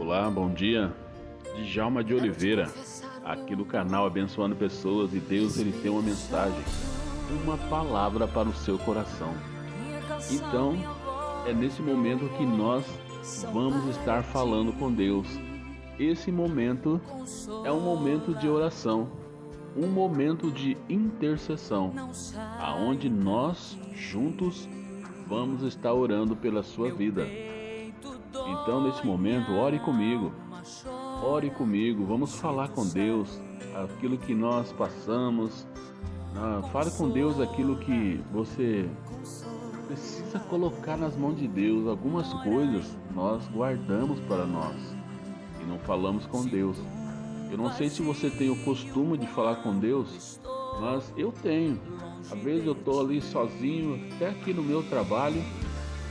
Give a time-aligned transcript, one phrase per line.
[0.00, 0.90] Olá, bom dia.
[1.62, 2.72] Djalma de Oliveira,
[3.22, 6.58] aqui no canal Abençoando Pessoas e Deus ele tem uma mensagem,
[7.44, 9.34] uma palavra para o seu coração.
[10.30, 10.74] Então,
[11.46, 12.82] é nesse momento que nós
[13.52, 15.28] vamos estar falando com Deus.
[15.98, 16.98] Esse momento
[17.62, 19.06] é um momento de oração,
[19.76, 21.92] um momento de intercessão,
[22.58, 24.66] aonde nós juntos
[25.28, 27.50] vamos estar orando pela sua vida.
[28.30, 30.32] Então, nesse momento, ore comigo.
[31.22, 33.40] Ore comigo, vamos falar com Deus
[33.74, 35.66] aquilo que nós passamos.
[36.36, 38.88] Ah, fale com Deus aquilo que você
[39.86, 41.88] precisa colocar nas mãos de Deus.
[41.88, 44.76] Algumas coisas nós guardamos para nós
[45.60, 46.76] e não falamos com Deus.
[47.50, 50.38] Eu não sei se você tem o costume de falar com Deus,
[50.80, 51.80] mas eu tenho.
[52.30, 55.42] Às vezes eu estou ali sozinho, até aqui no meu trabalho,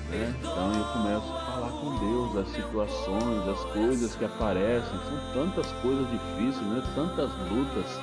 [0.09, 0.33] né?
[0.39, 5.71] Então eu começo a falar com Deus as situações, as coisas que aparecem, são tantas
[5.81, 6.83] coisas difíceis, né?
[6.95, 7.99] Tantas lutas,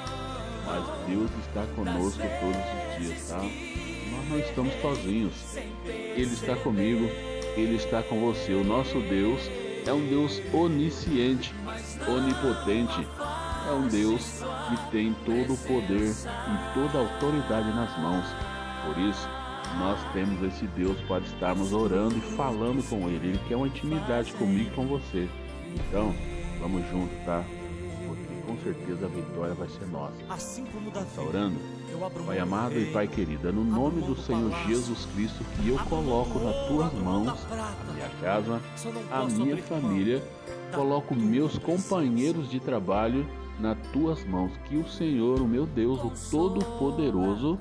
[0.64, 3.38] mas Deus está conosco todos os dias, tá?
[3.38, 5.34] Nós não estamos sozinhos.
[5.84, 7.04] Ele está comigo,
[7.56, 8.52] ele está com você.
[8.52, 9.40] O nosso Deus
[9.86, 11.54] é um Deus onisciente,
[12.08, 13.06] onipotente.
[13.68, 18.26] É um Deus que tem todo o poder e toda a autoridade nas mãos.
[18.84, 19.28] Por isso,
[19.78, 23.28] nós temos esse Deus para estarmos orando e falando com Ele.
[23.28, 25.28] Ele quer uma intimidade comigo e com você.
[25.74, 26.14] Então,
[26.60, 27.44] vamos juntos, tá?
[28.06, 30.14] Porque com certeza a vitória vai ser nossa.
[30.28, 31.56] Assim como Davi, tá orando?
[32.26, 36.38] Pai amado e Pai querido, é no nome do Senhor Jesus Cristo que eu coloco
[36.38, 38.60] nas tuas mãos a minha casa,
[39.10, 40.22] a minha família,
[40.74, 43.26] coloco meus companheiros de trabalho
[43.58, 44.52] nas tuas mãos.
[44.66, 47.58] Que o Senhor, o meu Deus, o Todo-Poderoso,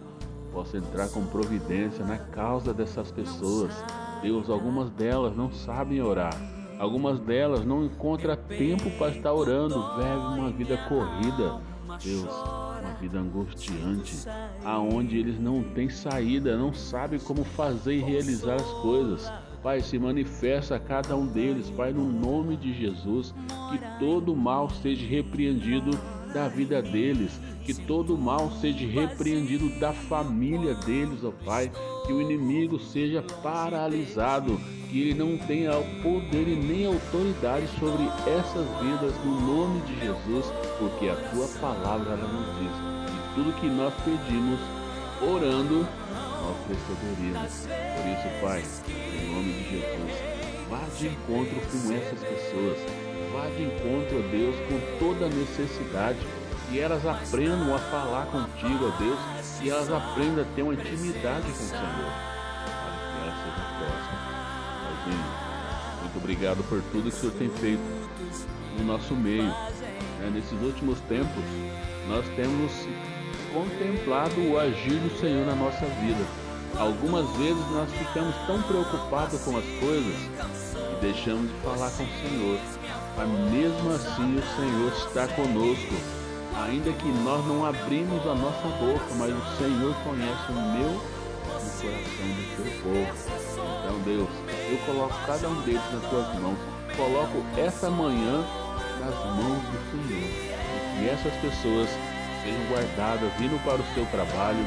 [0.56, 3.74] possa entrar com providência na causa dessas pessoas.
[4.22, 6.34] Deus, algumas delas não sabem orar.
[6.80, 11.60] Algumas delas não encontram tempo para estar orando, vivem uma vida corrida.
[12.02, 14.28] Deus, uma vida angustiante,
[14.64, 19.30] aonde eles não têm saída, não sabem como fazer e realizar as coisas.
[19.62, 23.36] Pai, se manifesta a cada um deles, Pai, no nome de Jesus,
[23.72, 25.92] que todo mal seja repreendido
[26.36, 27.32] da vida deles,
[27.64, 31.72] que todo mal seja repreendido da família deles, ó Pai,
[32.06, 34.60] que o inimigo seja paralisado,
[34.90, 35.72] que ele não tenha
[36.04, 40.46] poder e nem autoridade sobre essas vidas no nome de Jesus,
[40.78, 44.60] porque a tua palavra ela nos diz que tudo que nós pedimos
[45.22, 45.88] orando
[46.46, 47.66] nós receberíamos.
[47.96, 50.12] Por isso, Pai, em nome de Jesus,
[50.70, 56.20] vá de encontro com essas pessoas, vá de encontro a Deus com toda necessidade
[56.70, 59.20] que elas aprendam a falar contigo, ó Deus,
[59.62, 62.36] e elas aprendam a ter uma intimidade com o Senhor,
[66.16, 67.82] muito obrigado por tudo que o Senhor tem feito
[68.78, 69.44] no nosso meio.
[69.44, 70.32] Né?
[70.34, 71.44] Nesses últimos tempos,
[72.08, 72.72] nós temos
[73.54, 76.26] contemplado o agir do Senhor na nossa vida.
[76.78, 80.16] Algumas vezes nós ficamos tão preocupados com as coisas
[80.74, 82.60] que deixamos de falar com o Senhor.
[83.16, 85.94] Mas mesmo assim o Senhor está conosco.
[86.66, 91.02] Ainda que nós não abrimos a nossa boca, mas o Senhor conhece o meu
[91.46, 93.14] e o coração do teu povo.
[93.80, 94.30] Então, Deus,
[94.70, 96.58] eu coloco cada um deles nas tuas mãos,
[96.96, 98.44] coloco essa manhã
[99.00, 101.90] nas mãos do Senhor, e que essas pessoas
[102.42, 104.64] sejam guardadas, vindo para o seu trabalho,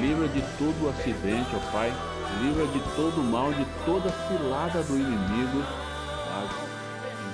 [0.00, 1.92] livra de todo acidente, ó Pai,
[2.40, 5.64] livra de todo mal, de toda cilada do inimigo,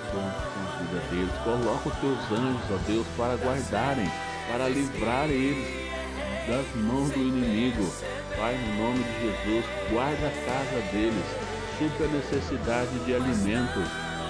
[0.09, 1.33] encontro com a vida deles.
[1.45, 4.11] Coloca os teus anjos, ó Deus, para guardarem,
[4.51, 5.89] para livrar eles
[6.47, 7.85] das mãos do inimigo.
[8.37, 11.25] Pai, no nome de Jesus, guarda a casa deles,
[11.79, 13.81] supra a necessidade de alimento,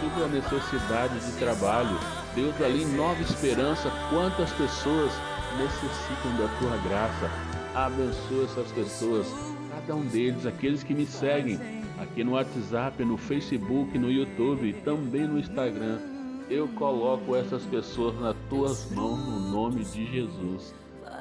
[0.00, 1.98] supra a necessidade de trabalho.
[2.34, 5.12] Deus, ali Nova Esperança, quantas pessoas
[5.58, 7.30] necessitam da tua graça.
[7.74, 9.26] Abençoa essas pessoas,
[9.70, 11.58] cada um deles, aqueles que me seguem
[12.00, 16.17] aqui no WhatsApp, no Facebook, no YouTube, também no Instagram.
[16.50, 20.74] Eu coloco essas pessoas nas tuas mãos no nome de Jesus.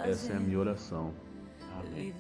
[0.06, 1.14] Essa é a minha oração.
[1.80, 2.14] Amém.